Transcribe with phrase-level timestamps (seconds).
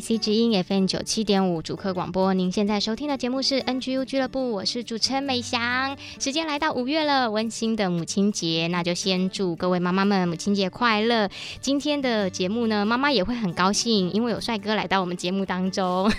[0.00, 5.96] IC 之音 FM 九七点五主客广播，您现在收听的节目是 NGU 俱乐部，我是主持人美翔。
[6.18, 11.28] 时间来到五月了，温馨的母亲节，那就先祝各位妈妈们母亲节快乐。
[11.60, 16.10] 今天的节目呢，妈妈也会很高兴，因为有帅哥来到我们节目当中。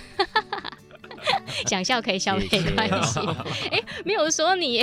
[1.68, 3.20] 想笑可以笑，没关系。
[3.72, 4.81] 哎，没有说你。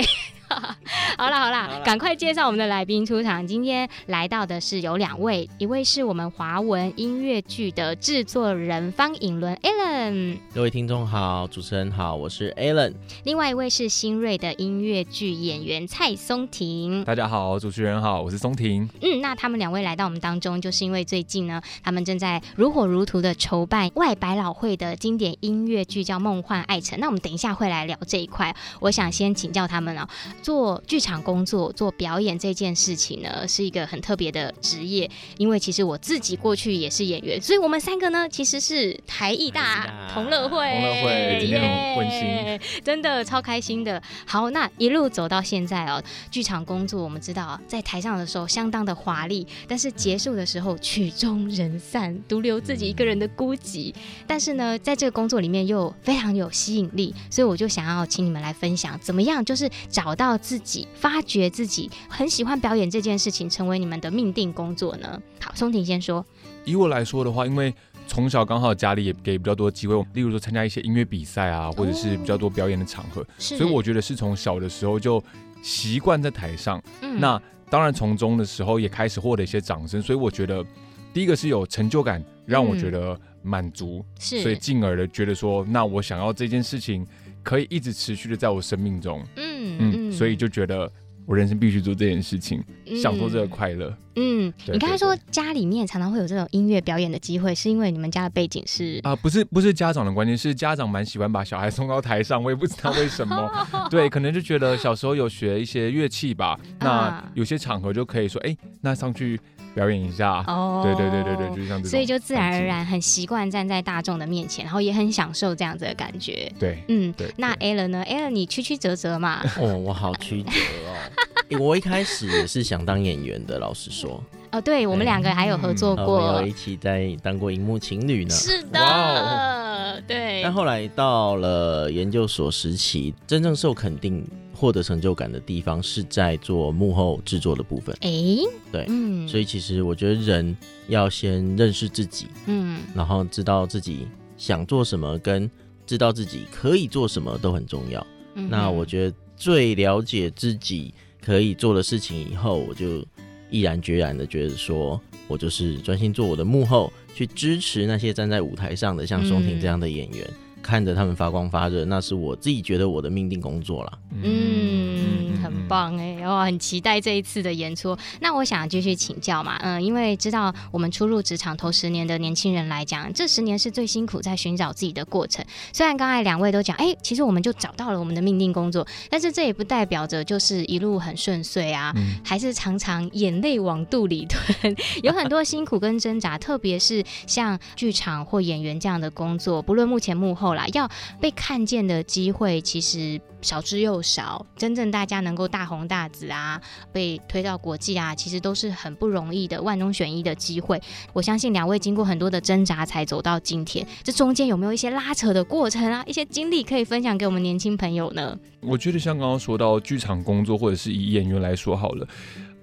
[1.17, 3.45] 好了好了，赶快介绍我们的来宾出场。
[3.45, 10.37] 今天来到的是有两位，一位是我们华文音乐剧的制作人方颖伦 Alan。
[10.53, 12.93] 各位听众好，主持人好，我是 Alan。
[13.23, 17.03] 另外一位是新锐的音乐剧演员蔡松婷。
[17.03, 18.87] 大家好，主持人好，我是松婷。
[19.01, 26.97] 嗯，那他们两位来到我们当中，就是因为最近呢，他们正在如火如荼的筹办外百老汇的经典音乐剧，叫《梦幻爱城》。
[27.01, 28.55] 那我们等一下会来聊这一块。
[28.79, 30.07] 我想先请教他们哦。
[30.43, 35.09] 做剧场工作、做表演这件事情呢，是一个很特别的职业。
[35.37, 44.01] 因为其实我自己过去也是演员，所以我们三个呢，其实是台艺大同乐会，同乐会今天很温馨，yeah, 真的超开心的。
[44.25, 53.93] 好，那一路走到现在哦，剧场工作我们知道，在台上的时候相当的华丽，但是结束的时候曲终人散，独留自己一个人的孤寂。
[54.27, 60.32] 但是呢，在这个工作里面又非常有吸引力，所以我就想要请你们来分享，怎么样就是找到。
[60.37, 65.21] 自己发掘自己很喜欢表演这件事情，成为你们的命定工作呢？
[65.39, 66.25] 好，松婷先说。
[66.65, 67.73] 以我来说的话，因为
[68.07, 75.21] 从小刚好家里也给比较多机会，例如说参加一些音乐比赛啊，或者是比较多表演的场合，哦、所以我觉得是从小的时候就
[75.61, 76.81] 习惯在台上。
[77.01, 80.65] 嗯、那当然从中的时候也开始获得一些掌声，所以我觉得
[81.13, 87.05] 第一个是有成就感，让我觉得满足，是、嗯，所以进而的觉得说，那我想要这件事情。
[87.43, 90.91] 可以一直持续的在我生命中，嗯嗯，所以就觉得
[91.25, 93.95] 我人生必须做这件事情，嗯、享受这个快乐。
[94.15, 103.51] 嗯，你刚才说家里面常常会有这种音乐表演的机会，是因为你们家的背景是啊、呃，不是不是家长的关系，是家长蛮喜欢把小孩送到台上，我也不知道为什么，
[103.89, 109.39] 对，可能就觉得小时候有学一些乐器吧，那有些场合就可以说，哎、欸，那上去。
[109.73, 116.51] 表演一下哦，对对对对对，就像这种，所以就自然而然很习惯站在大众的面前，然后也很享受这样子的感觉。
[116.59, 117.33] 对，嗯，对。
[117.37, 119.41] 那 Alan 呢？Alan 你曲曲折折嘛？
[119.59, 121.59] 哦，我好曲折哦。
[121.59, 124.23] 我一开始也是想当演员的，老实说。
[124.51, 128.33] 哦，对，我们两个还有合作过，嗯、有一起在当过荧幕情侣呢。
[128.33, 130.41] 是的，哇对。
[130.43, 134.23] 但后来到了研究所时期，真正受肯定。
[134.53, 137.95] 获得成就感的地方是在做幕后制作的部分。
[138.01, 138.39] 哎、欸，
[138.71, 140.55] 对，嗯，所以其实我觉得人
[140.87, 144.07] 要先认识自己，嗯，然后知道自己
[144.37, 145.49] 想做什么，跟
[145.85, 148.05] 知道自己可以做什么都很重要。
[148.35, 153.05] 嗯、那我觉得最了解自己可以做的事情以后，我就
[153.49, 160.25] 毅然决然的觉得说，我就是专心做我的幕后，去支持那些站在舞台上的像松廷这样的演员。
[160.27, 160.33] 嗯
[160.63, 163.99] 看着他们发光发热，那是我自己觉得我的命定工作了。
[164.23, 167.95] 嗯，很棒哎，我很期待这一次的演出。
[168.21, 175.43] 那我想继续请教嘛，嗯，因为知道我们初入职场头十年的年轻人来讲，这十年是最辛苦在寻找自己的过程。
[175.73, 186.37] 虽然刚才两位都讲，哎、欸，其实我们就找到了我们的命定工作，但是这也不代表着就是一路很顺遂啊，嗯、还是常常眼泪往肚里吞， 有很多辛苦跟挣扎。
[186.37, 190.65] 特别是像剧场或演员这样的工作，不论幕前幕后啦。
[190.73, 196.59] 要被看见的机会其实少之又少，真正大家能够大红大紫啊，
[196.91, 200.81] 被推到国际啊，其实都是很不容易的，万中选一的机会。
[201.11, 206.03] 我相信两位经过很多的挣扎才走到今天，这中间有没有一些拉扯的过程啊？
[206.07, 208.37] 一些经历可以分享给我们年轻朋友呢？
[208.61, 212.07] 我觉得像刚刚说到剧场工作，或者是以演员来说好了，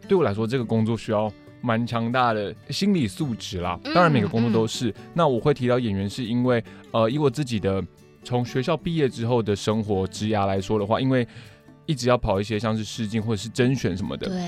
[0.09, 1.31] 对我来说这个工作需要
[1.61, 4.89] 蛮强大的心理素质啦，当然每个工作都是。
[4.89, 7.85] 嗯嗯、那我会提到演员，是因为呃，以我自己的
[8.23, 11.27] 从学校毕业之后的生活职涯来说的话，因为
[11.87, 14.43] 一直要跑一些像是试镜或者是甄选什么的，对，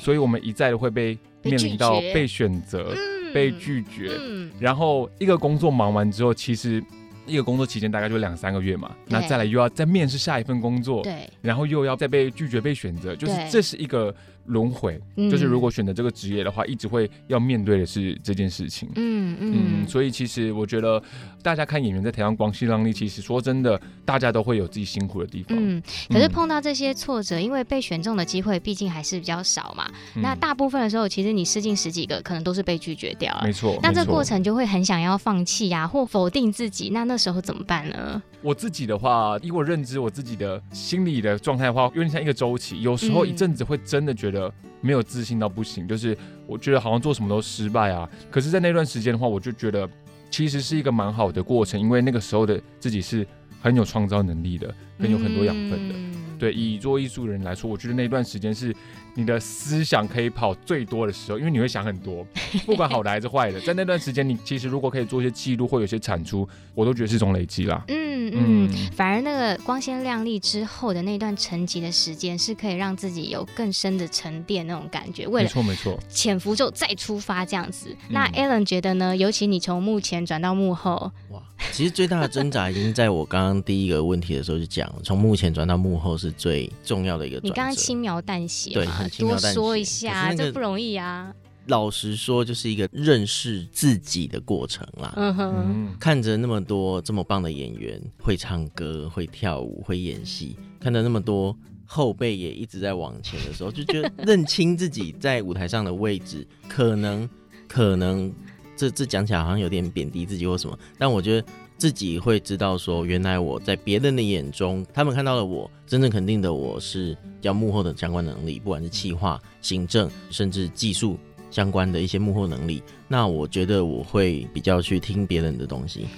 [0.00, 2.94] 所以我们一再的会被面临到被选择。
[3.34, 6.80] 被拒绝，嗯，然后一个工作忙完之后，其实
[7.26, 14.14] 一个工作期间大概就两三个月嘛，那再来又要再面试下一份工作，对，然后又要再被拒绝被选择，就是这是一个。
[14.46, 18.88] 轮回，就是如果选择这个职业的话，一直会要面对的是这件事情。
[18.96, 21.02] 嗯嗯，嗯，所以其实我觉得，
[21.42, 25.56] 大家看演员在台上光鲜亮丽，其实说真的，大家都会有自己辛苦的地方。
[25.58, 29.90] 嗯，可是碰到这些挫折，因为被选中的机会毕竟还是比较少嘛。
[30.16, 33.42] 嗯、那大部分的时候，其实你试镜十几个，可能都是被拒绝掉了。
[33.44, 33.78] 没错。
[33.82, 36.90] 那这过程就会很想要放弃呀、啊，或否定自己。
[36.90, 38.22] 那那时候怎么办呢？
[38.44, 42.82] 我自己的话，以我认知我自己的心理的状态的话，有点像一个周期。
[42.82, 44.52] 有时候一阵子会真的觉得。
[44.84, 46.14] 没有自信到不行，就是
[46.46, 48.06] 我觉得好像做什么都失败啊。
[48.30, 49.88] 可是，在那段时间的话，我就觉得
[50.30, 53.26] 其实是一个蛮好的过程，因为那个时候的自己是
[53.62, 55.94] 很有创造能力的，很有很多养分的。
[55.96, 58.76] 嗯、对，以做艺术人来说，我觉得那段时间是
[59.14, 62.26] 你的思想可以跑最多的时候，因为你会想很多，
[62.66, 63.60] 不管好的还是坏的。
[63.60, 67.82] 在那段时间，你其实如果可以做一些记录或有些产出，我都觉得是一种累积啦。
[67.88, 68.14] 嗯。
[68.36, 75.26] 嗯，反而那个光鲜亮丽之后的那段沉寂的时间，是可以让自己有更深的沉淀那种感觉。
[75.26, 77.94] 为了没错没错，潜伏之后再出发这样子。
[78.08, 79.14] 嗯、那 Alan 觉得呢？
[79.14, 81.42] 尤其你从幕前转到幕后，哇，
[81.72, 87.40] 其实最大的挣扎已经在我刚刚第一个问题的时候就讲了，从幕前转到幕后是最重要的一个。
[87.42, 91.34] 你刚刚轻描淡写嘛，多说一下，那个、这不容易啊。
[91.66, 95.14] 老实说，就是一个认识自己的过程啦。
[95.16, 107.26] 嗯哼，看着那么多这么棒的演员，会唱歌、会跳舞、会演戏，看着那么多后辈也一直在往前的时候，就觉得认清自己在舞台上的位置，可能
[107.66, 108.30] 可能
[108.76, 121.18] 这这讲起来好像有点贬低自己或什么，但我觉得自己会知道说，原来我在别人的眼中，他们看到了我真正肯定的我是叫幕后的相关能力，不管是企划、行政，甚至技术。
[121.50, 126.08] 相关的一些幕后能力，那我觉得我会比较去听别人的东西，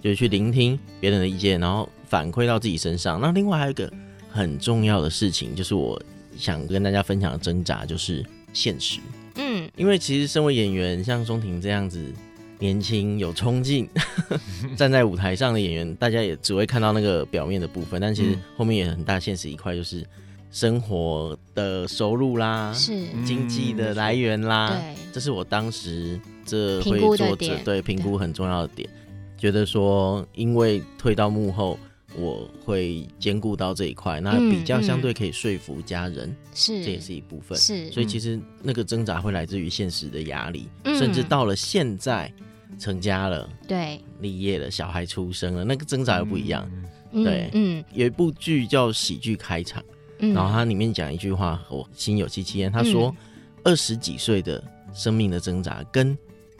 [0.00, 3.20] 就是去聆听别人的意见，然后反馈到自己身上。
[3.20, 3.92] 那另外还有一个
[4.30, 6.02] 很重要的事情，就是我
[6.34, 8.24] 想跟大家分享的挣扎，就是
[8.54, 8.98] 现实。
[9.36, 12.12] 嗯，因为其实身为演员，像钟婷这样子
[12.58, 13.88] 年轻有冲劲，
[14.76, 20.04] 站在舞台上的演员，大家也只会看到那个表面的部分，但其实后面也很大现实一块就是。
[20.52, 23.06] 生活的收入啦，是。
[23.26, 28.88] 经济的来源啦，对、嗯，这是我当时这会做这对评估很重要的点，
[29.36, 31.78] 觉得说因为退到幕后，
[32.16, 42.32] 我会兼顾到这一块，那比较相对可以说服家人，是、嗯、这也是一部分，是，所以其实那个挣扎会来自于现实的压力，嗯、甚至到了现在
[42.78, 46.68] 成家了，对，立业了，小孩出生了，那个挣扎又不一样，
[47.12, 49.82] 嗯、对，嗯，有一部剧叫《喜剧开场》。
[50.18, 52.72] 然后它里面讲一句话，我心有戚戚焉。
[52.72, 53.14] 他说，
[53.62, 54.64] 二十几岁的
[54.94, 56.16] 生命的挣扎，跟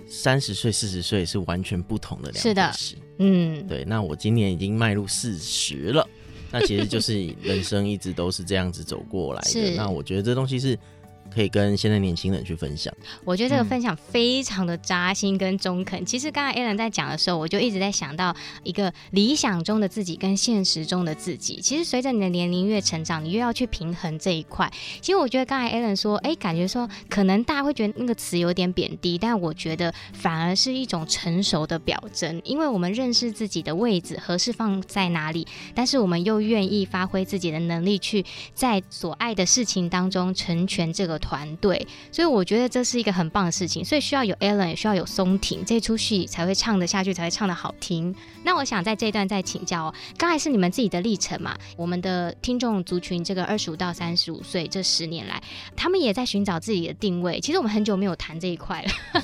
[0.06, 2.48] 三十岁、四十岁是完全不同的两件事。
[2.48, 3.84] 是的，嗯，对。
[3.84, 6.08] 那我今年已经迈入四十了，
[6.50, 9.74] 那其实就是 人生一直都是这样子走过来的。
[9.76, 10.78] 那我觉得这东西是。
[11.34, 12.92] 可以跟现在年轻人去分享，
[13.24, 16.04] 我觉得这个分享非常的扎心跟中肯。
[16.06, 21.60] 其实刚才 Alan 在讲的时候，我就一直在想到一个理想中的自己跟现实中的自己。
[21.60, 24.72] 其实随着你的年龄越成长，你越要去平衡这一块。
[25.02, 41.15] 其实我觉得刚才 Alan 说，哎，感觉说可能大家会觉得那个词有点贬低，但我觉得反而是一种成熟的表征，因为我们认识自己的位置合适放在哪里，但是我们又愿意发挥自己的能力，去在所爱的事情当中成全这个。
[41.18, 48.14] 团队，所以我觉得这是一个很棒的事情，所以需要有 Alan，也需要有松婷，这出戏才会唱得下去，才会唱得好听。
[48.44, 51.56] 那我想在这一段再请教哦，刚才是你们自己的历程嘛？
[51.76, 55.42] 我们的听众族群，这个二十五到三十五岁这十年来，
[55.74, 57.40] 他们也在寻找自己的定位。
[57.40, 59.22] 其实我们很久没有谈这一块了，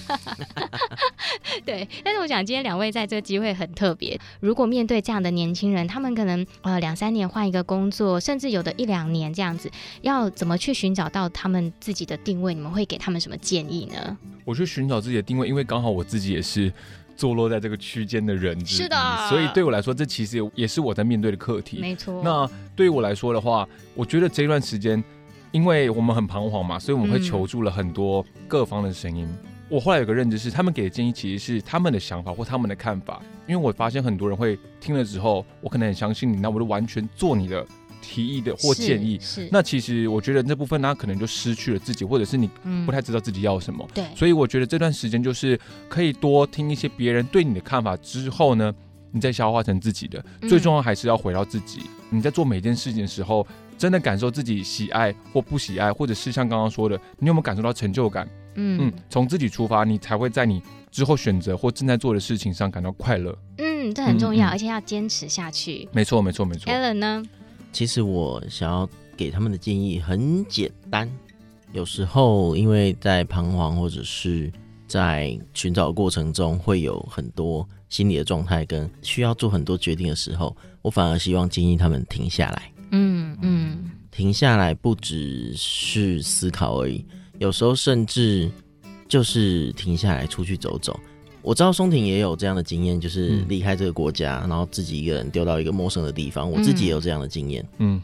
[1.65, 1.89] 对。
[2.05, 9.71] 但是我想今天两位在这个机会很特别，如果面对这样的年轻人，他们可能呃两三年换一个工作，甚至有的一两年这样子，
[10.03, 14.17] 要怎么去寻找到他们自己的定位，你们会给他们什么建议呢？
[14.45, 16.73] 我去寻找自己的定位，因为刚好我自己也是
[17.17, 18.97] 坐落在这个区间的人，是的，
[19.29, 21.81] 所以对我来说，这其实也是我在面对的课题。
[21.81, 22.23] 没错。
[22.23, 25.03] 那对于我来说的话，我觉得这段时间，
[25.51, 29.27] 因为我们很彷徨嘛，所以我们会求助了很多各方的声音。
[29.27, 37.67] 嗯、我后来有个认知是，他们给的建议其实是他们的想法或他们的看法，因为我发现很多人会听了之后，我可能很相信你，那我就完全做你的。
[38.03, 42.51] 提议的或建议，是，是那其实我觉得这部分他可能就失去了自己，或者是你
[42.85, 43.89] 不太知道自己要什么。
[43.95, 48.75] 对、嗯，所以我觉得这段时间就是可以多听一些别人对你的看法之后呢，
[49.13, 50.23] 你再消化成自己的。
[50.49, 51.81] 最重要还是要回到自己。
[52.11, 53.47] 嗯、你在做每件事情的时候，
[53.79, 58.29] 真的感受自己喜爱或不喜爱，或者是像刚刚说的，你有没有感受到成就感？
[58.55, 63.35] 嗯，从自己出发，你才会在你之后选择或正在做的事情上感到快乐。
[63.57, 65.89] 嗯，这很重要，嗯、而且要坚持下去。
[65.91, 66.71] 没错，没错，没错。
[66.71, 67.23] Alan 呢？
[67.73, 71.11] 其实我想要给他们的建议很简单。
[71.73, 74.53] 有时候因为在彷徨或者是
[74.87, 82.71] 在寻找过程中，会有很多心理的状态跟需要做很多决定的时候，我反而希望建议他们停下来。
[82.91, 87.03] 嗯嗯，停下来不只是思考而已，
[87.39, 88.51] 有时候甚至
[89.09, 91.01] 就是停下来出去走走。
[91.43, 96.51] 我知道松婷也有这样的经验，就是离开这个国家，然后自己一个人丢到一个陌生的地方。
[96.51, 97.67] 我自己也有这样的经验。
[97.79, 98.01] 嗯。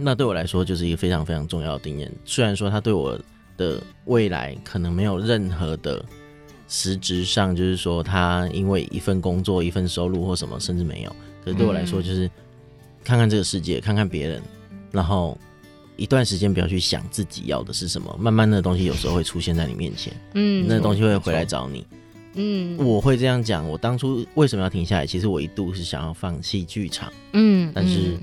[0.00, 2.08] 那对我来说就是一个非常非常重要的经验。
[2.24, 3.18] 虽然说他对我
[3.56, 6.04] 的未来可能没有任何的
[6.68, 11.10] 实质上，就是说他因为一份工作、一份收入或什么，甚至没有。
[11.44, 12.30] 可是对我来说，就是
[13.02, 14.40] 看看这个世界，看看别人，
[14.92, 15.36] 然后
[15.96, 20.12] 一段时间不要去想自己要的是什么，慢慢的东西有时候会出现在你面前。
[20.34, 21.84] 嗯，那东西会回来找你。
[22.38, 23.68] 嗯，我会这样讲。
[23.68, 25.06] 我当初为什么要停下来？
[25.06, 27.12] 其实我一度是想要放弃剧场。
[27.34, 28.16] 嗯，但是。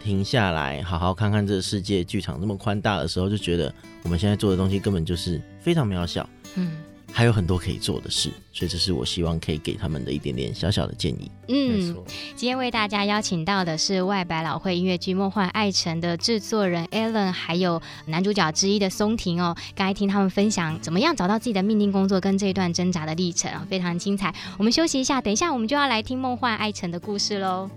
[0.00, 2.02] 停下来，好好看看这个世界。
[2.04, 6.26] 剧场那么宽大的时候，就觉得我们现在做的东西根本就是非常渺小。
[6.54, 6.70] 嗯，
[7.12, 11.30] 还有很多可以做的事，所以这是我希望可以给他们的一点点小小的建议。
[11.48, 12.04] 嗯，没错。
[12.36, 19.56] 今天为大家邀请到的是外百老汇音乐剧《梦幻爱城》的制作人 Alan，还有男主角之一的松婷哦。
[19.74, 24.32] 刚才听他们分享怎么样找到自己的命定工作跟这一段挣扎的历程啊，非常精彩。
[24.56, 27.68] 我们休息一下，等一下我们就要来听《梦幻爱城》的故事喽。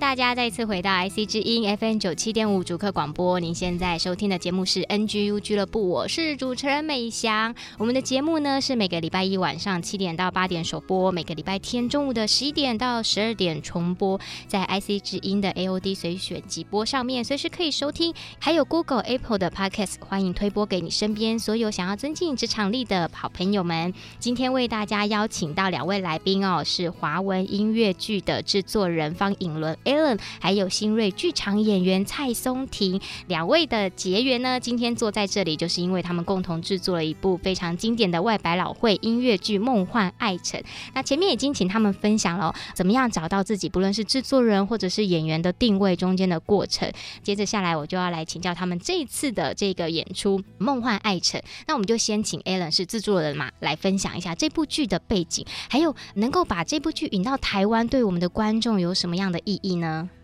[0.00, 3.38] 大家再次回到 IC 之音 FM 九七点五主客广播。
[3.38, 7.54] 您现在收听的节目是 NGU 俱乐部，我是主持人美翔。
[7.76, 18.14] 我们的节目呢是每个礼拜一晚上七点到八点首播，每个礼拜天中午的十一点到十二点重播，在 IC 之音的 AOD 随选即播上面随时可以收听。
[18.38, 23.92] 还有 Google、Apple 的 Podcast，欢迎推播给你身边所有想要增进职场力的好朋友们。
[24.18, 29.76] 今天为大家邀请到两位来宾哦，是华文音乐剧的制作人方颖伦。
[29.90, 40.60] Allen 还有新锐剧场演员蔡松婷两位的结缘呢，今天坐在这里就是因为他们共同制作了一部非常经典的外百老汇音乐剧《梦幻爱城》。
[40.94, 46.90] 那前面已经请他们分享了怎么样找到自己，不论是制作人或者是演员的定位中间的过程。
[47.22, 51.40] 接着下来，我就要来请教他们这一次的这个演出《梦幻爱城》。
[51.66, 59.79] 那我们就先请 Allen 是制作人嘛，来分享一下这部剧的背景，还有能够把这部剧引到台湾，对我们的观众有什么样的意义呢？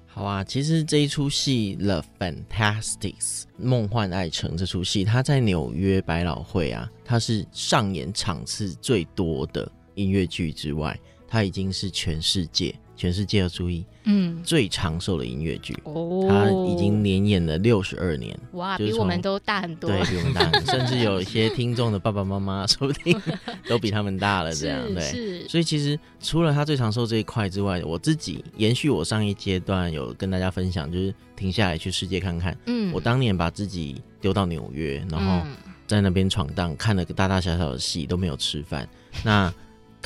[0.06, 10.98] 好啊，其实这一出戏《The Fantastics》梦幻爱城这出戏，它在纽约百老汇啊，它是上演场次最多的音乐剧之外，
[11.28, 12.75] 它已经是全世界。
[12.96, 23.20] 全世界要注意，嗯，最长寿的音乐剧，哦，他已经连演了六十二年，哇，比我们都大很多，对，比我们大很多， 甚至有一些听众的爸爸妈妈， 说不定
[23.68, 35.46] 都比他们大了，这样，对，是，所以其实除了他最长寿这一块之外，我自己延续我上一阶段有跟大家分享，就是停下来去世界看看，嗯，我当年把自己丢到纽约，然后
[35.86, 38.88] 在那边闯荡，看了个大大小小的戏都没有吃饭，
[39.22, 39.52] 那。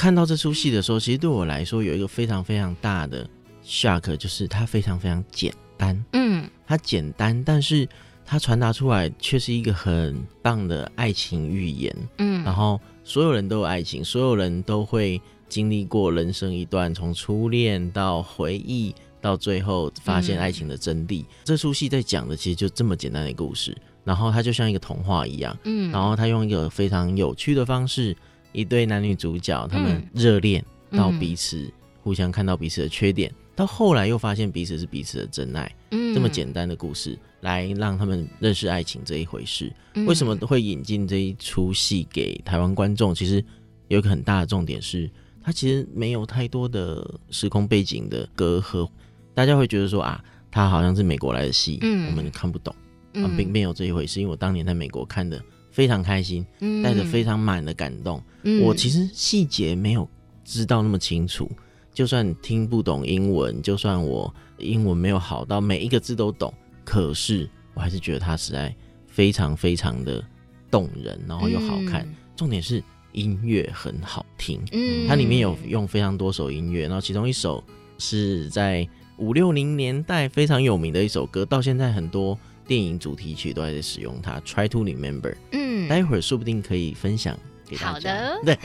[0.00, 3.28] 看到这出戏的时候，其实对我来说有一个非常非常大的
[3.62, 6.04] shock，就是它非常非常简单。
[6.14, 7.86] 嗯，它简单，但是
[8.24, 11.94] 它传达出来却是一个很棒的爱情寓言。
[12.16, 21.24] 嗯，然后所有人都有爱情，所有人都会经历过人生一段从初恋到回忆，到最后发现爱情的真谛。
[21.24, 25.54] 嗯，这出戏在讲的其实就这么简单的故事，然后它就像一个童话一样。
[25.64, 28.16] 嗯，然后它用一个非常有趣的方式。
[28.52, 35.70] 一对男女主角，他们热恋到彼此、嗯、互相看到彼此的缺点，到后来又发现彼此是彼此的真爱。
[35.90, 39.72] 嗯，这么简单的故事，来让他们认识爱情这一回事。
[39.94, 43.14] 嗯、为什么会引进这一出戏给台湾观众？
[43.14, 43.44] 其实
[43.88, 45.10] 有一个很大的重点是，
[45.42, 48.88] 它其实没有太多的时空背景的隔阂。
[49.34, 52.74] 大家会觉得说啊，它好像是美国来的戏，嗯，我们看不懂。
[53.14, 55.40] 嗯，并没有这一回事，因为我当年在美国看的。
[55.80, 56.44] 非常开心，
[56.84, 58.22] 带着非常满的感动。
[58.42, 60.06] 嗯、我其实细节没有
[60.44, 61.50] 知道那么清楚，
[61.94, 66.52] 就算听不懂英文，就算我英文没有好到每一个字都懂，
[66.84, 70.22] 可是我还是觉得它实在非常非常的
[70.70, 72.02] 动人，然后又好看。
[72.02, 74.60] 嗯、重点是音乐很好听。
[74.72, 77.64] 嗯，它里面有用非常多首音乐，然后其中一首
[77.96, 82.38] 是在五六零年代非常有名的一首歌，到现在很多
[82.70, 84.38] 电影主题曲都还在使用它。
[84.42, 85.34] Try to remember。
[85.50, 87.36] 嗯，待会儿说不定可以分享。
[87.76, 88.56] 好的， 对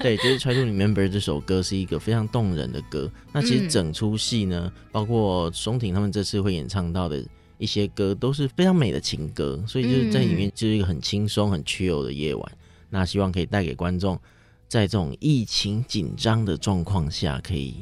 [0.00, 3.08] 对，就是《Try to Remember》这首歌是一个非常动人的歌。
[3.32, 7.24] 那其实整出戏呢，嗯、包括松婷他们这次会演唱到的
[7.56, 9.62] 一些歌，都是非常美的情歌。
[9.64, 12.52] 所以就是在里面就是一个很轻松、很 chill 的夜晚。
[12.54, 12.58] 嗯、
[12.90, 14.18] 那希望可以带给观众，
[14.66, 17.76] 在这种疫情紧张的状况下，可以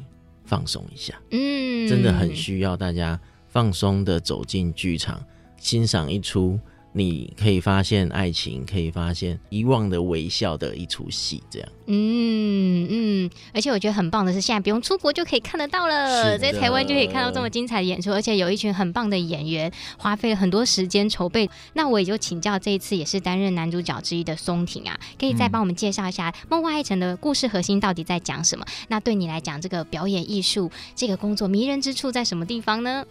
[0.44, 1.18] 放松一下。
[1.30, 3.18] 嗯，真的很需要大家
[3.48, 5.22] 放松的走进剧场，
[5.60, 6.58] 欣赏一出。
[6.92, 11.68] 你可以发现爱情，可以发现遗忘的微笑的一出戏，这样。
[11.86, 21.48] 嗯嗯，而且我觉得很棒的是，现在不用出国就可以看得到了，在台湾就可以看到这么精彩的演出，而且有一群很棒的演员，花费了很多时间筹备。
[21.74, 28.66] 那我也就请教这一次也是担任男主角之一的松婷啊，可以再帮我们介绍一下《梦幻爱城》的故事核心到底在讲什么？
[28.88, 33.04] 那对你来讲，这个表演艺术这个工作迷人之处在什么地方呢？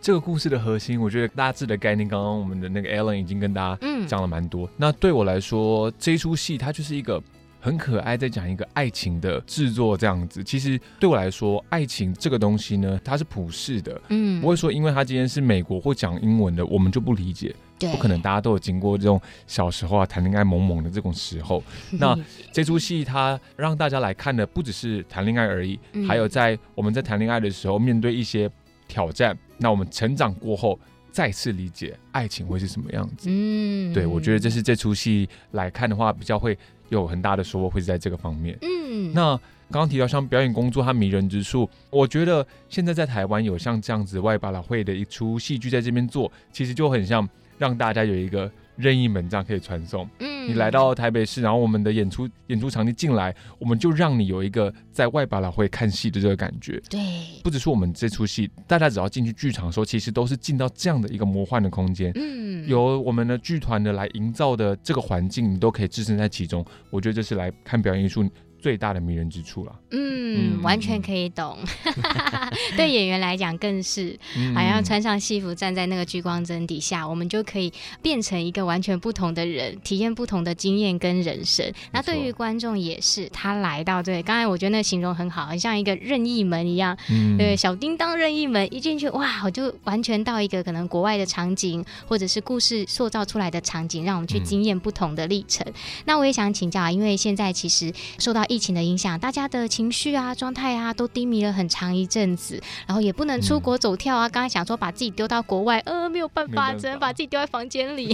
[0.00, 4.66] 这个故事的核心，我觉得大致的概念，刚刚我们的那个 Alan 已经跟大家讲了蛮多。
[4.66, 7.22] 嗯、那对我来说，这一出戏它就是一个
[7.60, 10.42] 很可爱，在讲一个爱情的制作这样子。
[10.42, 17.54] 其实对我来说，爱情这个东西呢，它是普世的，嗯，不会说因为它今天是美国或讲英文的，我们就不理解。
[17.78, 21.62] 对，不可能大家都有经过这种小时候啊谈恋爱萌萌的这种时候。
[21.92, 22.14] 那
[22.52, 28.50] 这出戏它让大家来看的，不只是谈恋爱而已，嗯、还有在我们在谈恋爱的时候面对一些
[28.90, 29.38] 挑战。
[29.56, 30.78] 那我们成长过后，
[31.12, 33.28] 再次理解爱情会是什么样子。
[33.30, 38.58] 嗯，对，我觉得这是这出戏来看的话，比较会有很大的收获，会是在这个方面。
[38.62, 39.36] 嗯，那
[39.70, 48.50] 刚刚提到像表演工作它迷人之处，我觉得现在在台湾有像这样子外百老会的一出戏剧在这边做，其实就很像让大家有一个。
[48.76, 50.08] 任意门这样可以传送。
[50.20, 56.80] 嗯，你来到台北市，然后我们的演出演出场地进来，我们就让你有一个在外百老汇看戏的这个感觉。
[56.90, 57.00] 对，
[57.42, 62.10] 不只是我们这出戏，大家只要进去剧场的时候，其实都是进到这样的一个魔幻的空间。
[62.16, 66.64] 嗯，由我们的剧团的来营造的这个环境，你都可以置身在其中。
[66.90, 68.28] 我觉得这是来看表演艺术
[68.60, 69.72] 最大的迷人之处了。
[69.90, 71.58] 嗯，嗯，完全可以懂。
[72.76, 74.18] 对演员来讲更是，
[74.54, 81.72] 好像穿上戏服站在那个聚光灯底下，我们就可以变成一个完全不同的人，体验不同的经验跟人生。
[81.92, 86.96] 那对于观众也是，他来到对，刚才我觉得那个形容很好，很像一个任意门一样。
[87.10, 95.64] 嗯，对，小叮当任意门一进去，哇，我就完全到一个可能国外的场景，或者是故事塑造出来的场景，让我们去经验不同的历程。
[95.66, 104.28] 嗯、那我也想请教啊，因为现在其实受到疫情的影响，大家的情绪啊、状态啊都低迷了很长一阵子，然后也不能出国走跳啊。
[104.28, 108.12] 刚刚想说把自己丢到国外，呃，没有办法，只能把自己丢在房间里。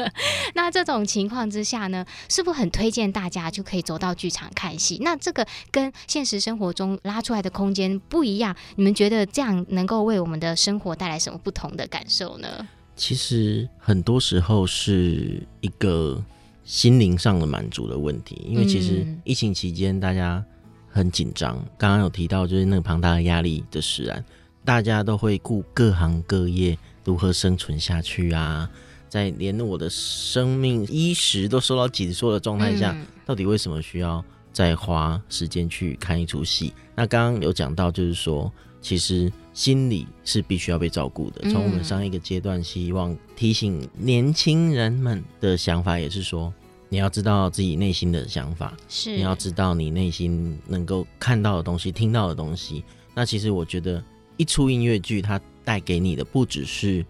[0.52, 4.98] 那这种情况之下呢，是不是很推荐大家就可以走到剧场看戏？
[5.00, 12.68] 那这个跟现实生活中拉出来的空间不一样，你们觉得这样能够为我们的生活带来什么不同的感受呢？
[12.96, 16.22] 其实很多时候是一个。
[16.70, 20.42] 心灵上的满足的问题，因为其实疫情期间大家
[20.88, 24.24] 很紧张，刚刚有提到就是那个庞大的压力的使然，
[24.64, 28.70] 大家都会顾各行各业如何生存下去啊，
[29.08, 36.72] 在连我的生命衣食都受到紧缩的状态下，到底为什么需要再花时间去看一出戏？
[36.94, 41.50] 那刚刚有讲到，就是说其实心理是必须要被照顾的。
[41.50, 46.54] 从我们上一个阶段，希望提醒年轻人们的想法，也是说。
[46.92, 52.82] 你要知道自己内心的想法，是你要知道你内心能够看到的东西、听到的东西。
[53.14, 54.02] 那其实我觉得，
[54.36, 57.06] 一出音乐剧，它带给你的不只是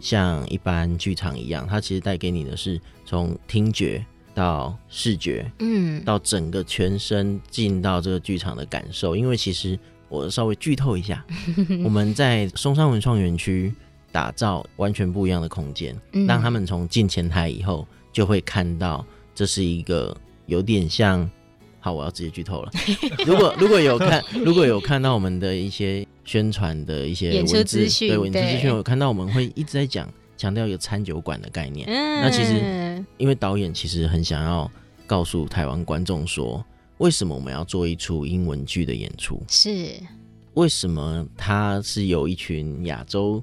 [0.00, 4.02] 像一般剧场一样，它其实带给你的是从听觉
[4.34, 9.14] 到视觉，嗯，到整个全身进到这个剧场的感受。
[9.14, 9.78] 因为其实
[10.08, 11.22] 我稍微剧透一下，
[11.84, 13.70] 我们在松山文创园区
[14.10, 15.94] 打造完全不一样的空间，
[16.26, 17.86] 让他们从进前台以后。
[18.12, 21.28] 就会看到这是一个有点像，
[21.78, 22.70] 好，我要直接剧透了。
[23.26, 27.64] 如果如果有看，如果有看到我们的一些宣传的一些文字
[28.08, 31.86] 对文字资讯，有看到我们会一直在讲强调一个餐酒馆的概念。
[31.88, 34.70] 嗯，那其实因为导演其实很想要
[35.06, 36.64] 告诉台湾观众说，
[36.98, 39.42] 为什么我们要做一出英文剧的演出？
[39.48, 39.94] 是
[40.54, 43.42] 为什么他是有一群亚洲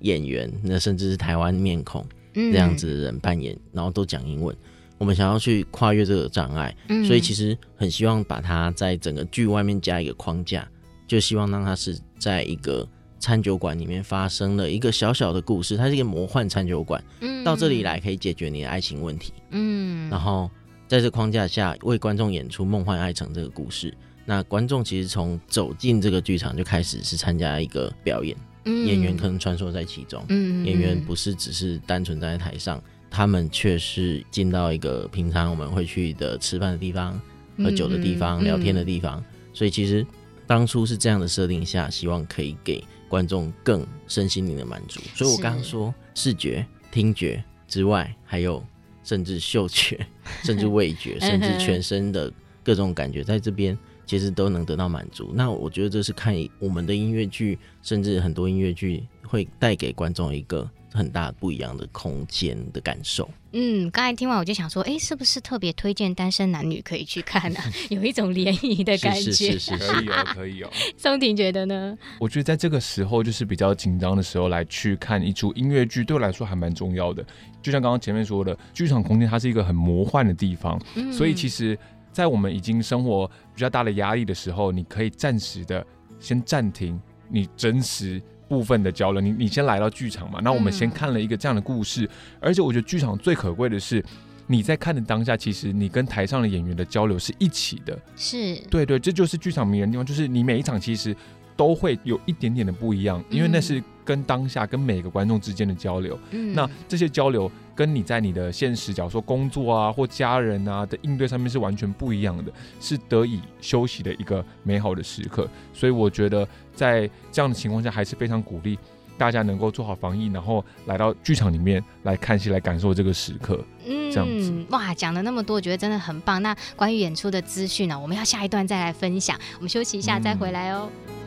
[0.00, 2.04] 演员，那甚至是台湾面孔。
[2.52, 4.56] 这样子的人扮演，然后都讲英文。
[4.96, 10.68] 我们想要去跨越这个障碍，嗯、所以其实很希望把它在整个剧外面加一个框架，
[11.06, 12.84] 就希望让它是在一个
[13.20, 15.76] 餐酒馆里面发生了一个小小的故事。
[15.76, 19.32] 它是一个魔幻餐酒馆，嗯、到这里来可以解决你的爱情问题。
[19.50, 20.50] 嗯，然后
[20.88, 23.94] 在这框架下为观众演出《梦幻爱城》这个故事。
[24.24, 28.42] 那观众其实从走进这个剧场就开始是参加一个表演，嗯、
[28.86, 37.20] 演员可能穿梭在其中，嗯、演员不是只是单纯站在台上，他们却是进到一个平常我们会去的吃饭的地方、
[37.58, 39.22] 喝酒的地方、嗯、聊天的地方。
[39.52, 40.06] 所以其实
[40.46, 45.00] 当初是这样的设定下，希望可以给观众更身心灵的满足。
[45.14, 48.64] 所以我刚刚说视觉、听觉之外，还有
[49.02, 50.06] 甚至嗅觉、
[50.44, 53.76] 甚至味觉，甚至全身的各种感觉，在这边。
[54.08, 55.30] 其实都能得到满足。
[55.34, 63.28] 那我觉得这是看我们的音乐剧，甚至很多音乐剧会带给观众一个很大不一样的空间的感受。
[63.52, 67.70] 嗯，刚才听完我就想说，哎，是不是特别推荐单身男女可以去看呢、啊？
[67.90, 69.20] 有一种联谊的感觉。
[69.20, 70.70] 是是是，是，可以哦，可以哦。
[70.96, 71.96] 松婷觉得呢？
[72.18, 77.22] 我觉得在这个时候，就是比较紧张的时候来去看一出音乐剧，对我来说还蛮重要的。
[77.60, 81.78] 就像刚刚前面说的，剧场空间它是一个很魔幻的地方，嗯、所以其实。
[82.12, 85.84] 在我们已经生活比较大的压力的时候，你可以暂时的
[86.18, 89.20] 先暂停你真实部分的交流。
[89.20, 92.04] 你你先来到剧场嘛，那我们先看了一个这样的故事。
[92.04, 92.08] 嗯、
[92.40, 94.04] 而且我觉得剧场最可贵的是，
[94.46, 97.96] 你在看的当下，其实你跟台上的演员的交流是一起的。
[98.16, 101.14] 是，对对，这就是剧场迷人的地方，就是你每一场其实
[101.56, 106.18] 都会有一点点的不一样，因为那是跟当下跟每个观众之间的交流。
[106.30, 107.50] 嗯，那这些交流。
[107.78, 115.48] 跟你在你的现实，假如说工作啊或家人啊的应对上面是完全不一样的，是得以休息的一个美好的时刻。
[115.72, 118.76] 所以我觉得在这样的情况下，还是非常鼓励
[119.16, 123.64] 大家能够做好防疫，然后来到剧场里面来看戏，来感受这个时刻。
[123.86, 124.52] 嗯，这样子。
[124.70, 126.42] 哇，讲了那么多，我觉得真的很棒。
[126.42, 129.38] 那关于演出的资讯呢，我们要下一段再来分享。
[129.58, 130.90] 我们休息一下再回来哦。
[131.06, 131.17] 嗯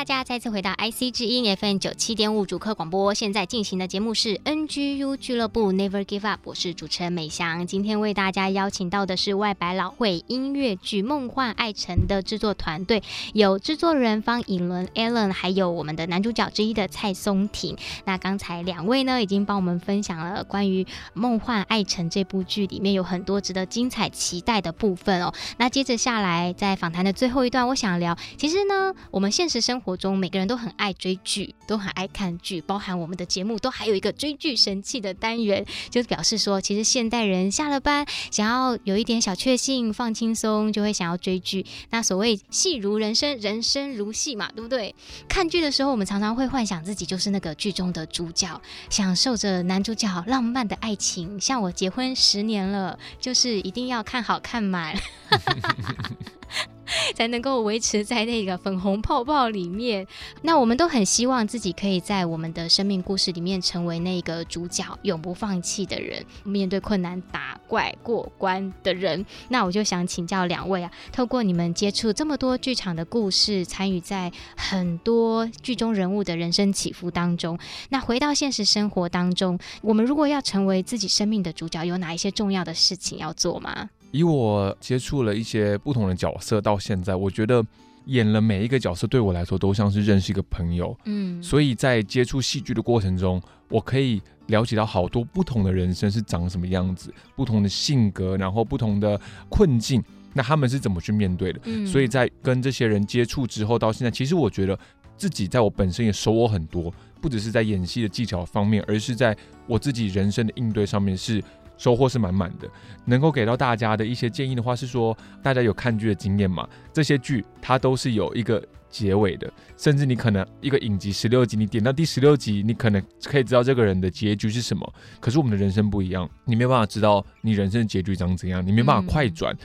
[0.00, 3.12] 大家再次回到 IC 之音 FM 九七点五主客广播。
[3.12, 7.66] 现在进行的节目是 NGU 俱乐部 Never Give Up，我是主持人美翔。
[7.66, 13.02] 今天为大家邀请到的是外百老汇音乐剧《梦幻爱城》的制作团队，
[13.34, 17.76] 有制作人方以伦 Alan，还有我们的男主角之一的蔡松廷。
[18.06, 20.82] 那刚才两位呢，已经帮我们分享了关于
[21.12, 25.34] 《梦幻爱城》这部剧里面有很多值得精彩期待的部分哦。
[25.58, 41.64] 那接着下来，在访谈的最后一段，我想聊，其实呢，我们现实生活中每个人都很爱追剧，都很爱看剧，包含我们的节目都还有一个追剧神器的单元，就是表示说，其实现代人下了班想要有一点小确幸、放轻松，就会想要追剧。
[41.90, 44.94] 那所谓戏如人生，人生如戏嘛，对不对？
[45.28, 51.40] 看剧的时候，我们常常会幻想自己就是那个剧中的主角，享受着男主角浪漫的爱情。
[51.40, 54.96] 像我结婚十年了，就是一定要看好看满。
[57.14, 60.06] 才能够维持在那个粉红泡泡里面。
[60.42, 69.24] 那我们都很希望自己可以在我们的生命故事里面成为那个主角，永不放弃的人，面对困难打怪过关的人。
[69.48, 77.58] 那我就想请教两位啊，透过你们接触这么多剧场的故事，参与在很多剧中人物的人生起伏当中，
[77.90, 83.90] 那回到现实生活当中，我们如果要成为自己生命的主角，有哪一些重要的事情要做吗？
[84.10, 87.64] 以我接触了一些不同的角色到现在，我觉得
[88.06, 90.96] 演了每一个角色对我来说都像是认识一个朋友。
[91.04, 100.02] 嗯，所以在接触戏剧的过程中，我可以了解到好多不同的人生是长什么样子，不同的性格，然后不同的困境，
[100.34, 101.60] 那他们是怎么去面对的？
[101.64, 104.76] 嗯，所以在跟这些人接触之后到现在，其实我觉得
[105.16, 109.36] 自己在我本身也收获很多，不只是在演戏的技巧方面，而是在
[109.68, 111.40] 我自己人生的应对上面是。
[111.80, 112.68] 收获是满满的，
[113.06, 116.68] 能够给到大家的一些建议的话是说，大家有看剧的经验嘛？
[116.92, 124.92] 这些剧它都是有一个结尾的，甚至你可能一个影集十六集，你点到第十六集，你可能可以知道这个人的结局是什么。
[125.20, 129.54] 可是我们的人生不一样，你没有办法知道你人生的结局长怎样，你没办法快转。
[129.54, 129.58] 嗯、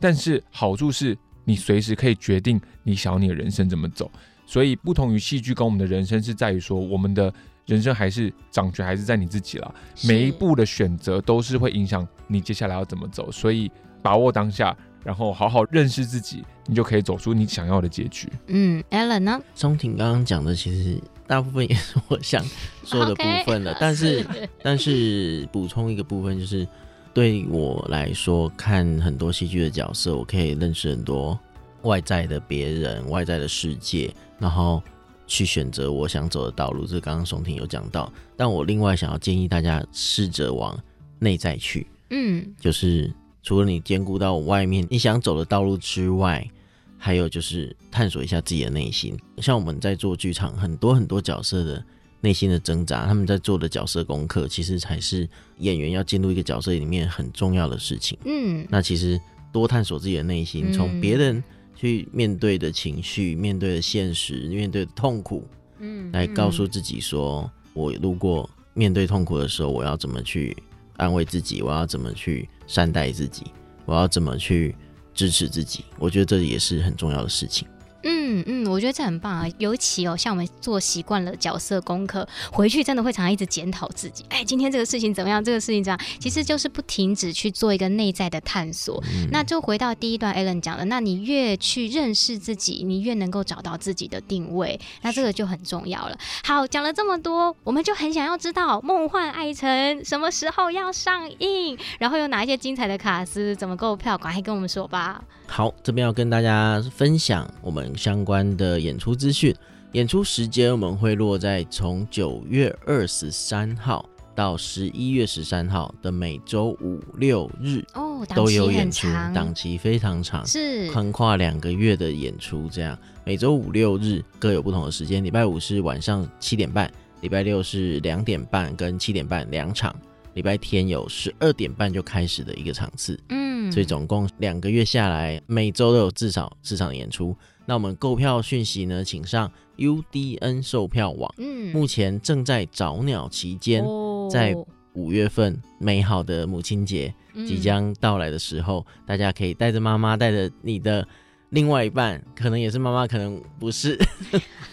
[0.00, 4.10] 但是好处是你随时可以决定你想要你的人生怎么走。
[4.46, 7.32] 所以不同于戏剧跟我们的人生是在于说我们的。
[7.66, 13.70] 人生还是掌权还是在你自己了，每一步的选择都是会影响你接下来要怎么走，所以
[14.02, 18.28] 把握当下，然后好好认识自己，你就可以走出你想要的结局。
[18.48, 19.40] 嗯，Allen 呢？
[19.54, 22.44] 松婷刚刚讲的其实大部分也是我想
[22.84, 23.78] 说的部分了，Okay.
[23.80, 24.26] 但是
[24.62, 26.66] 但是补充一个部分就是，
[27.14, 31.38] 对我来说，看很多戏剧的角色，我可以认识很多
[31.82, 34.82] 外在的别人、外在的世界，然后
[35.26, 36.86] 去选择我想走的道路。
[36.86, 40.78] 这刚刚松婷有讲到，但我另外想要建议大家试着往
[41.18, 43.12] 内在去，嗯，就是。
[43.44, 46.48] 除了你兼顾到外面你想走的道路之外，
[46.96, 49.18] 还有就是探索一下自己的内心。
[49.38, 51.84] 像我们在做剧场，很多很多角色的
[52.20, 58.16] 内心的挣扎，他们在做的角色功课，其实才是演员要进入一个角色里面很重要的事情。
[58.26, 59.20] 嗯，那其实
[59.52, 61.42] 多探索自己的内心，从别人
[61.74, 65.46] 去面对的情绪、面对的现实、面对的痛苦，
[65.78, 70.56] 嗯，来告诉自己说，我如果面对痛苦的时候，我要怎么去
[70.96, 71.62] 安慰自己？
[71.62, 72.48] 我要怎么去？
[72.68, 73.44] 善待自己，
[73.84, 74.74] 我要怎么去
[75.12, 75.84] 支持自己？
[75.98, 77.68] 我觉得这也是很重要的事情。
[78.04, 79.46] 嗯嗯嗯，我觉得这很棒啊！
[79.58, 84.24] 尤其哦，像我们做习惯了角色功课，回去真的会常常一直检讨自己。
[84.30, 85.44] 哎，今天这个事情怎么样？
[85.44, 86.00] 这个事情怎样？
[86.18, 89.02] 其实就是不停止去做一个内在的探索。
[89.12, 94.80] 嗯、那就回到第一段，Allen 讲的，那你越去认识自己，你越能够找到自己的定位。
[95.02, 96.16] 那这个就很重要了。
[96.44, 99.68] 好，讲了这么多，我们就很想要知道《梦幻爱城》
[100.08, 104.16] 什么时候要上映，然后有哪一些精彩的卡司，怎么购票？
[104.16, 105.22] 赶快跟我们说吧。
[105.46, 109.54] 好，这边要跟大家分享我们相关的演出资讯。
[109.92, 122.70] 演出时间我们会落在从九月二十三号到十一月十三号的每周五六日哦，都有演出，档期非常长，是横跨两个月的演出。
[122.72, 129.94] 这样每周五六日各有不同的时间，礼拜五是晚上七点半，礼拜六是两点半跟七点半两场，
[130.32, 133.20] 礼拜天有十二点半就开始的一个场次。
[133.28, 133.70] 嗯。
[133.70, 137.36] 所以总共两个月下来，每周都有至少四场演出。
[137.66, 141.32] 那我们购票讯息呢，请上 UDN 售票网。
[141.38, 144.54] 嗯，目前正在早鸟期间，哦、在
[144.94, 147.14] 五月份美好的母亲节
[147.46, 151.06] 即将到来的时候，嗯、大家可以带着妈妈，带着你的。
[151.50, 153.94] 另外一半可能也是妈妈，可能不是。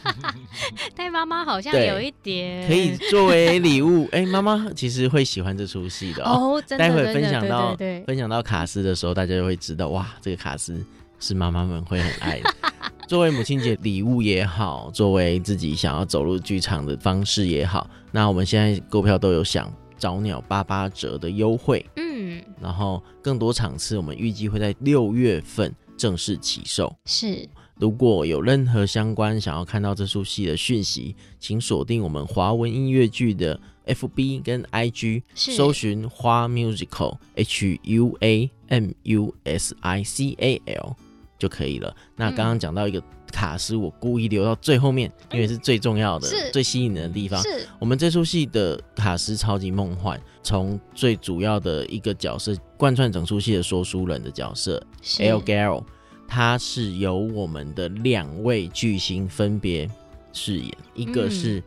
[0.95, 4.06] 带妈妈好像有一点可以作为礼物。
[4.15, 6.56] 哎、欸，妈妈其实会喜欢这出戏的哦。
[6.56, 7.75] 哦，待会分享到
[8.08, 10.82] 分享到卡斯的时候，大家就会知道，哇，这个卡司
[11.19, 12.53] 是妈妈们会很爱的。
[13.08, 21.86] 作为母亲节礼物也好，作为自己想要走入剧场的方式也好，那我们现在购票都有享早鸟八八折的优惠。
[21.95, 25.73] 嗯，然后更多场次，我们预计会在六月份。
[25.97, 40.95] 正式起售是，如果有任何相关想要看到这出戏的讯息，请锁定我们华文音乐剧的 FB 跟 IG，是搜寻花 Musical H U A M U S I C A L
[41.39, 41.95] 就可以了。
[42.15, 47.41] 那刚刚讲到一个卡司，我故意留到最后面，嗯、因为是最重要的、最吸引人的地方。
[47.41, 52.56] 是我们这出戏的卡司超级梦幻，从最主要的一个角色。
[52.78, 54.82] 贯穿整出戏的说书人的角色
[55.17, 55.84] ，El Garo，
[56.28, 59.89] 他是由我们的两位巨星分别
[60.32, 61.62] 饰演，一个是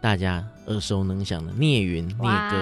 [0.00, 2.56] 大家耳熟能详的聂云聂哥，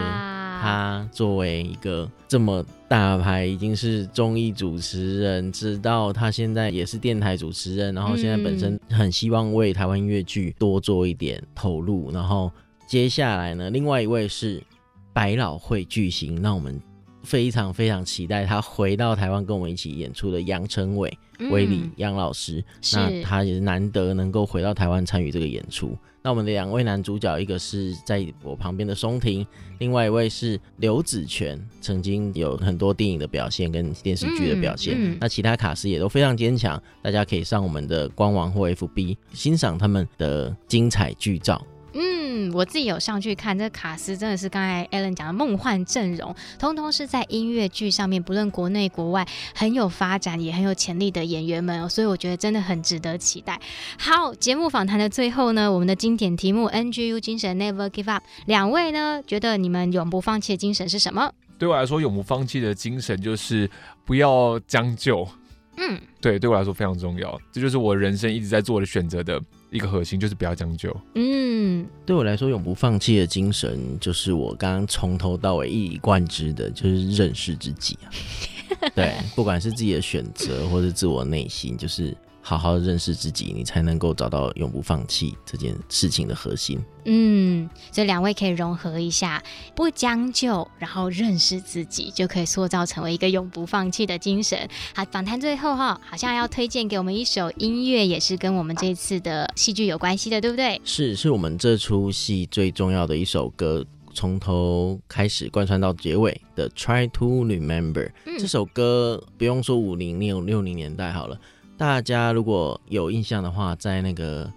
[0.61, 12.53] 他作为一个这么大牌，已经是综艺主持人，直到他现在也是电台主持人，然后现在本身很希望为台湾音乐剧多做一点投入，然后
[12.87, 14.63] 接下来呢，另外一位是
[15.11, 16.79] 百老汇巨星，那我们。
[17.25, 21.17] 非常非常期待他回到台湾跟我们一起演出的杨成伟、
[21.53, 22.61] 威利杨老师，
[22.93, 25.97] 那他也是难得能够回到台湾参与这个演出。
[26.23, 29.45] 那我们的两位男主角，一个是在我旁边的松庭，
[29.81, 34.95] 另外一位是刘子权，曾经有很多电影的表现跟电视剧的表现。
[34.97, 41.61] 嗯嗯、那其他卡司也都非常坚强，大家可以上我们的官网或 FB 欣赏他们的精彩剧照。
[41.95, 53.61] 嗯，我自己有上去看，这卡斯真的是刚才 Allen 讲的梦幻阵容，通通是在音乐剧上面，不论国内国外很有发展也很有潜力的演员们哦，所以我觉得真的很值得期待。
[53.99, 61.33] 好，节目访谈的最后呢，我们的经典题目 NGU 精神 Never Give Up，两位呢觉得你们永不放弃的精神是什么？
[61.59, 63.71] 对我来说，永不放弃的精神就是
[64.05, 65.29] 不要将就。
[65.77, 69.41] 嗯，对，对我来说非常重要，这就是我人生一直在做的选择的
[69.73, 70.95] 一个核心，就是不要将就。
[71.15, 78.13] 嗯，对我来说，永不放弃的精神，就是我刚刚从头到尾一以贯之的，就是认识自己啊。
[78.95, 86.79] 对，不管是自己的选择，或是自我内心，就是好好认识自己，你才能够找到永不放弃这件事情的核心。
[87.05, 89.43] 嗯，这两位可以融合一下，
[89.77, 94.69] 不将就，然后认识自己，就可以塑造成为一个永不放弃的精神。
[94.95, 100.81] 好，访谈最后哈，好像要推荐给我们一首音乐，也是跟我们这次的戏剧有关系的，对不对？
[100.85, 108.07] 是，是我们这出戏最重要的一首歌，从头开始贯穿到结尾的《Try to Remember》。
[108.27, 111.39] 嗯，这首歌不用说五零六六零年代好了。
[111.77, 114.51] 大家如果有印象的话，在那个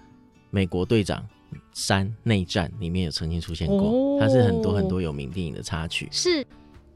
[0.52, 1.26] 美国队长
[1.74, 6.08] 三内战里面有曾经出现过，哦、它是很多很多有名电影的插曲。
[6.12, 6.46] 是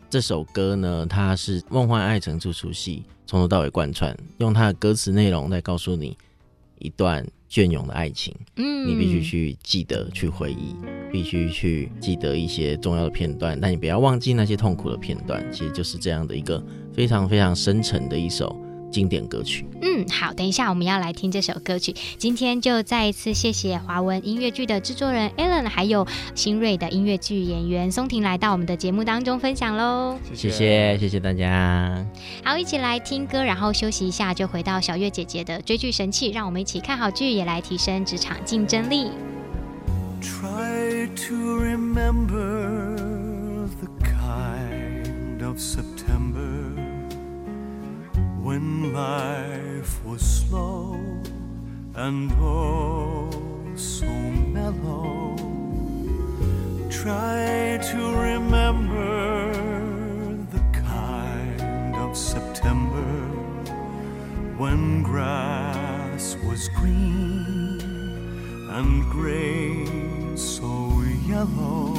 [0.09, 6.15] 这首歌呢，它是《梦幻爱情》这出戏从头到尾贯穿，用它的歌词内容来告诉你
[6.77, 8.35] 一段隽永的爱情。
[8.57, 10.75] 嗯，你必须去记得，去回忆，
[11.11, 15.43] 必须去记得一些重要的片段，但你不要忘记那些痛苦的片段。
[15.51, 18.55] 其实就是这样的一个非常非常深沉的一首。
[18.91, 21.93] 经典歌曲，嗯，好，等一下我们要来听这首歌曲。
[22.17, 30.17] 今天就再一次谢谢华文音乐剧的制作人 Alan，还有新锐的音乐剧演员松婷来到我们的节目当中分享喽。
[30.33, 32.05] 谢谢，谢谢大家。
[32.43, 39.09] 好，一起来听歌，然后休息一下，就回到小月姐姐的追剧神器，让我们一起看好剧，也来提升职场竞争力。
[40.21, 42.95] Try to remember
[43.79, 45.57] the kind of
[48.49, 50.95] When life was slow
[51.93, 53.29] and oh
[53.75, 55.35] so mellow,
[56.89, 59.53] try to remember
[60.55, 63.11] the kind of September
[64.57, 67.79] when grass was green
[68.71, 71.93] and grain so yellow.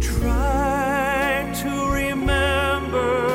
[0.00, 3.29] Try to remember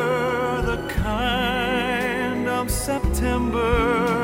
[3.25, 4.14] September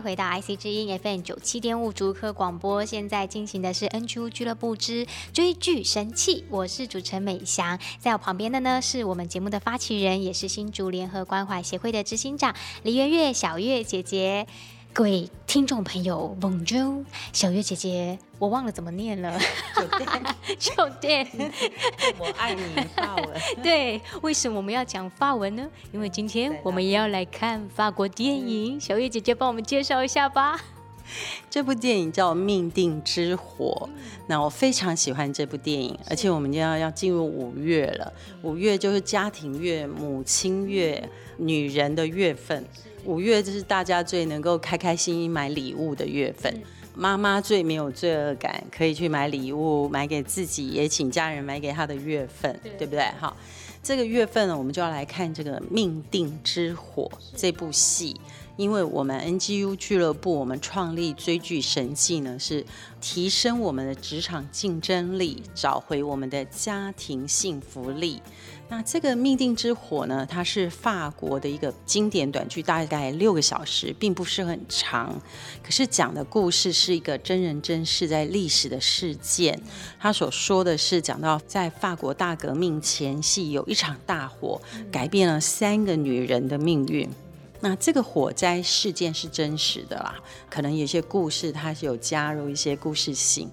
[0.00, 14.46] 回到 IC 之音 FN 九七点五竹科广播，现在进行的是 ng 俱乐部之追剧神器，我是主持人美翔，在我旁边的呢是我们节目的发起人，也是新竹联合关怀协会的执行长李媛月小月姐姐。
[14.92, 19.38] 各位听众朋友，Bonjour，小月姐姐，我忘了怎么念了。
[19.76, 20.08] 酒店，
[20.58, 21.52] 酒店，
[22.18, 22.62] 我爱你
[22.96, 23.28] 法文。
[23.62, 25.68] 对，为什么我们要讲法文呢？
[25.92, 28.80] 因为今天我们也要来看法国电影。
[28.80, 30.60] 小月姐姐帮我们介绍一下吧。
[31.48, 33.88] 这部电影叫《命定之火》，
[34.26, 38.12] 那我非常喜欢这部电影，而且我们就要要进入五月了。
[38.42, 42.64] 五月就是家庭月、母亲月、女人的月份。
[43.04, 46.62] 五月就是大家最能够开开心心买礼物的月份，
[46.94, 53.04] 妈妈最没有罪恶感，可以去买礼物买给自己，也请家人买给她的月份，对，对不对？
[53.18, 53.36] 好，
[53.82, 57.04] 这个月份呢，我们就要来看这个《命定之火》
[57.36, 58.20] 这部戏。
[58.56, 62.66] 因为我们 NGU 俱乐部，我们创立追剧神器呢，是
[63.00, 68.20] 提升我们的职场竞争力，找回我们的家庭幸福力。
[68.70, 75.18] 那这个命定之火呢，它是法国的一个经典短剧，大概六个小时，并不是很长。
[75.62, 79.58] 可是讲的故事是一个真人真事，在历史的事件。
[79.98, 84.60] 他所说的是讲到在法国大革命前夕，有一场大火，
[84.92, 87.08] 改变了三个女人的命运。
[87.60, 90.14] 那这个火灾事件是真实的啦，
[90.50, 93.50] 可能有些故事它是有加入一些故事性。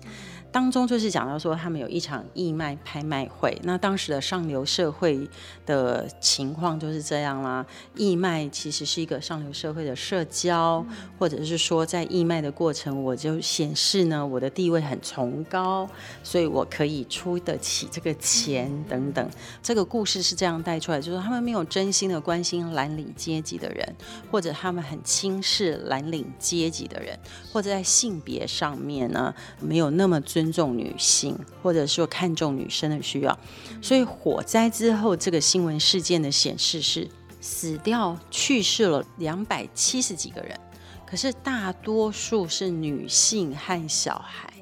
[0.56, 3.60] 当中就是讲到说，他们有一场义卖拍卖会。
[3.64, 5.30] 那当时的上流社会
[5.66, 7.66] 的情况就是这样啦。
[7.94, 10.86] 义卖其实是一个上流社会的社交，
[11.20, 15.86] 或者是说在义卖的过程，我就显示呢我的地位很崇高，
[16.24, 19.30] 所以我可以出得起这个钱等等。
[19.62, 23.94] 这个故事是这样带出来，就是他们没有真心的关心蓝领阶级的人，
[24.32, 27.20] 或者他们很轻视蓝领阶级的人，
[27.52, 30.45] 或者在性别上面呢没有那么尊。
[30.46, 33.40] 尊重女性，或者说看重女生的需要，
[33.82, 37.10] 所以火灾之后，这个新闻事件的显示是
[37.42, 40.60] 死掉、去世了两百七十几个人，
[41.06, 44.54] 可是大多数是女性和小孩，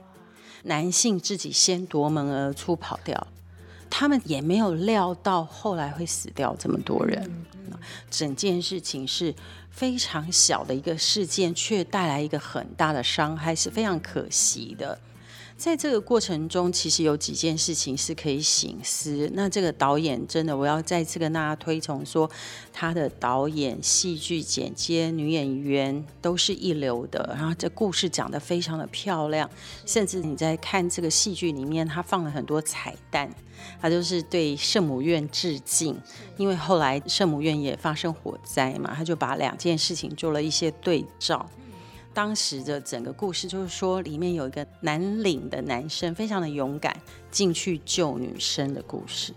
[0.64, 3.28] 男性自己先夺门而出跑掉。
[3.90, 7.46] 他们也没有料到后来会死掉这么多人。
[8.10, 9.36] 整件事情是
[9.70, 14.98] 非常小的一个事件，却带来一个很大的伤害，是非常可惜的。
[15.64, 19.32] 在这个过程中，其实有几件事情是可以省思。
[19.34, 22.30] 那这个导演真的，我要再次跟大家推崇说，
[22.74, 27.34] 他的导演、戏剧剪接、女演员都是一流的。
[27.38, 29.50] 然后这故事讲得非常的漂亮，
[29.86, 33.34] 甚至你在看这个戏剧里面，他放了很多彩蛋，
[33.80, 35.98] 他就是对圣母院致敬。
[36.36, 41.50] 因为后来圣母院也发生火灾嘛，他就把两件事情做了一些对照。
[42.14, 46.96] 当时的整个故事就是说，里面有一个南岭的男生，非常的勇敢，
[47.32, 49.34] 进去救女生的故事。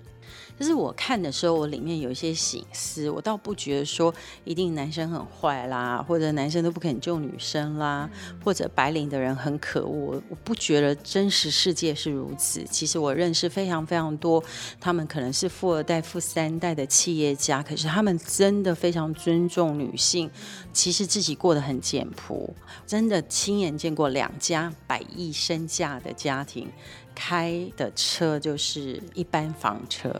[0.58, 8.08] 就是我看的时候，我里面有一些醒思，我倒不觉得说一定男生很坏啦，或者男生都不肯救女生啦，
[8.42, 10.22] 或者白领的人很可恶。
[10.30, 12.64] 我不觉得真实世界是如此。
[12.70, 14.42] 其实我认识非常非常多，
[14.80, 20.30] 他们可能是富二代、富三代的企业家，可是他们真的非常尊重女性，
[20.72, 22.54] 其实自己过得很简朴。
[22.86, 26.68] 真的亲眼见过两家百亿身价的家庭。
[27.16, 30.14] 开的车就是一般房车，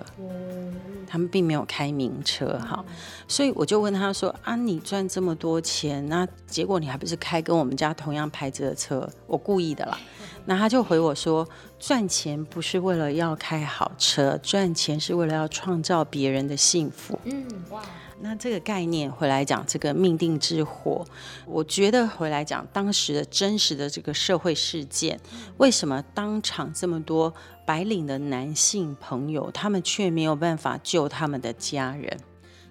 [1.06, 2.82] 他们并没有开名车哈，
[3.28, 9.06] 所以我就问他说：“啊，你赚这么多钱，那结果你还不是开跟我们家同样牌子的车？
[9.26, 9.98] 我故意的啦。”
[10.46, 11.46] 那他就回我说
[11.78, 17.82] ：“赚钱不是为了要开好车，赚钱是为了要创造别人的幸福。”嗯，哇。
[18.18, 21.04] 那这个概念回来讲，这个命定之火，
[21.44, 25.20] 我觉得回来讲当时的真实的这个社会事件，
[25.58, 27.32] 为什么当场这么多
[27.66, 32.18] 白领的男性朋友，他们却没有办法救他们的家人？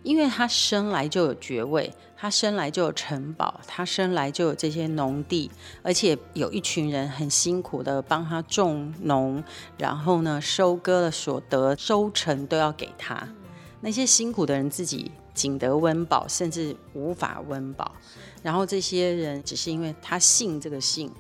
[0.02, 5.50] 因为他生来就有爵位，他生来就有城堡，他生来就有这些农地，
[5.84, 9.44] 而且有一群人很辛苦的帮他种农，
[9.78, 13.28] 然后呢，收割了所得收成都要给他。
[13.82, 15.12] 那些辛苦的人自己。
[15.36, 17.92] 仅得温饱，甚至无法温饱。
[18.42, 21.12] 然后这些人只是因为他信这个信，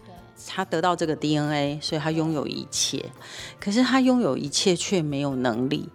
[0.47, 3.03] 他得到这个 DNA，所以他拥有一切。
[3.59, 5.89] 可是他拥有一切却没有能力，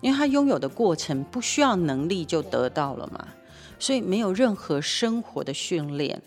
[0.00, 3.26] 因为他拥有的过程不需要能力就得到了嘛，
[3.78, 6.22] 所以没有任何生活的训练。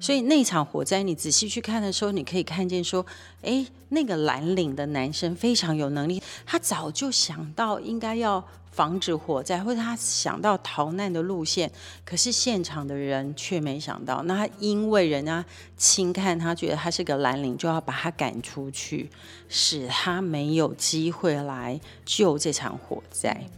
[0.00, 3.04] 所以那场火灾，你仔细去看的时候，你可以看见说，
[3.42, 8.44] 诶，那个蓝领的男生非常有能力，他早就想到应该要。
[8.78, 11.68] 防止火灾，或者他想到逃难的路线，
[12.04, 14.22] 可是现场的人却没想到。
[14.22, 15.44] 那他因为人家
[15.76, 19.10] 轻看他，觉得他是个蓝领，就要把他赶出去，
[19.48, 23.48] 使他没有机会来救这场火灾。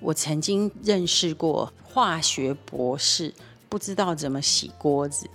[0.00, 3.32] 我曾经认识过化学博士，
[3.68, 5.30] 不知道怎么洗锅子，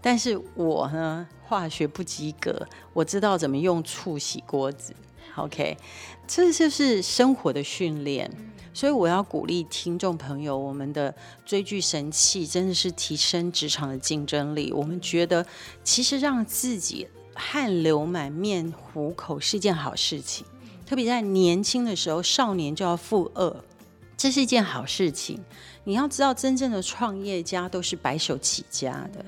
[0.00, 4.94] 但是我呢，化学不及格，我知道怎么用醋洗锅子。
[5.36, 5.76] OK，
[6.26, 8.30] 这就是生活的训练。
[8.74, 11.14] 所以我要鼓励听众朋友，我们的
[11.46, 14.72] 追剧神器真的是提升职场的竞争力。
[14.72, 15.46] 我们觉得，
[15.84, 20.44] 其实让自己汗流满面糊口是一件好事情，
[20.84, 23.64] 特别在年轻的时候，少年就要富二，
[24.16, 25.40] 这是一件好事情。
[25.84, 29.24] 你要知道，真正的创业家都是白手起家的，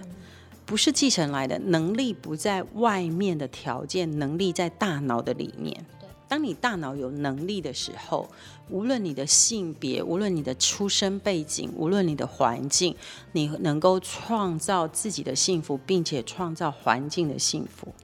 [0.64, 1.56] 不是继承来的。
[1.60, 5.86] 能力不在外面的条件，能力在大脑的里面。
[6.28, 8.28] 当你大脑有能力的时候，
[8.68, 12.96] 无论你的性别，无论你的出生背景，无论你的环境，
[13.32, 17.94] 你能够创造自己的幸福，并且创造环境的幸福。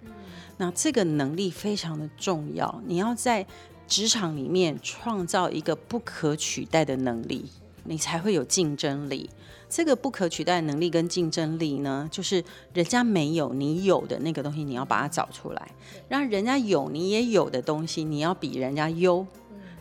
[0.59, 3.45] 那这个能力非常的重要，你要在
[3.89, 7.47] 职场里面创造一个不可取代的能力，
[7.85, 9.29] 你才会有竞争力。
[9.75, 12.45] 这个不可取代的能力跟竞争力呢，就是
[12.75, 15.63] 人家没有你有的那个东西，你要把它找出来；
[16.11, 19.27] 让人家有你也有的东西，你要比人家优。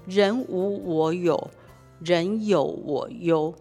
[0.06, 1.52] 人无我有，
[2.00, 3.54] 人有我优，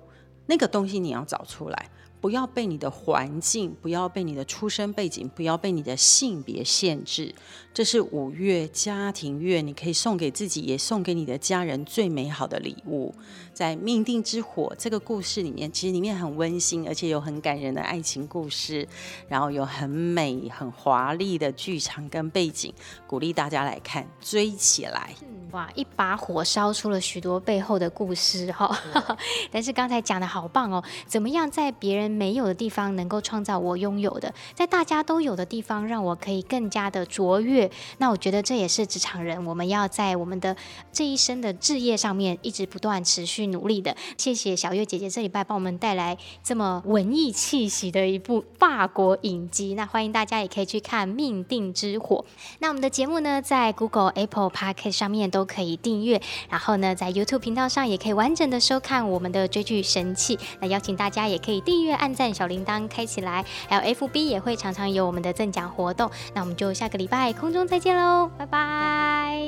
[0.47, 1.91] 那个东西你要找出来。
[2.21, 7.35] 不要被你的环境，不要被你的出生背景，不要被你的性别限制。
[7.73, 13.15] 这是五月家庭月，你可以送给自己，也送给你的家人最美好的礼物。
[13.55, 18.87] 在命定之火这个故事里面，其实里面很温馨，而且有很感人的爱情故事，
[19.29, 22.73] 然后有很美、很华丽的剧场跟背景，
[23.07, 25.15] 鼓励大家来看，追起来。
[25.53, 28.77] 哇，一把火烧出了许多背后的故事哈。
[29.51, 37.71] 但是刚才讲的好棒哦，怎么样在别人没有的地方，能够创造我拥有的，在大家都有的地方，让我可以更加的卓越。
[37.99, 40.57] 那我觉得这也是职场人我们要在我们的
[40.93, 43.97] 这一生的志业上面一直不断持续努力的。
[44.17, 49.75] 谢谢小月姐姐这礼拜帮我们带来这么文艺气息的一部法国影集。
[49.75, 52.25] 那欢迎大家也可以去看《命定之火》。
[52.59, 60.39] 那我们的节目呢，在 Google、Apple Podcast 上面都可以订阅，然后呢，在 YouTube 频道上也可以完整的收看我们的追剧神器。
[60.61, 66.11] 那邀请大家也可以订阅、按赞、小铃铛开起来，还有 FB 也会常常有我们的赠奖活动。
[66.35, 69.39] 那我们就下个礼拜空中再见喽，拜拜。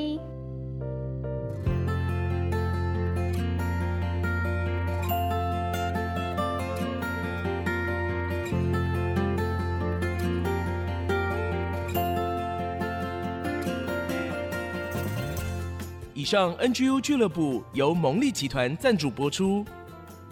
[16.15, 19.65] 以上 NGU 俱乐部由蒙利集团赞助播出。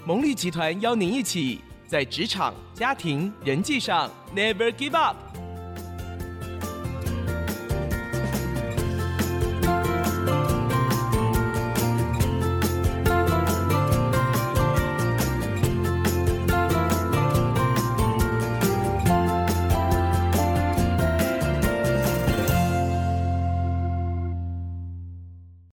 [0.06, 1.60] 蒙利集团邀您一起
[1.92, 5.18] 在职场、家庭、人际上 Never Give Up。